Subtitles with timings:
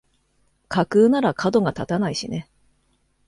[0.67, 2.49] 架空ならかどが立たないしね